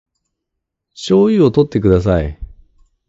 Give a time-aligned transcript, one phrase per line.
[0.95, 2.39] 醤油をとってください